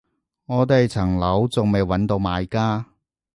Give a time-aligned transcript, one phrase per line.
[0.47, 2.87] 我哋層樓仲未搵到買家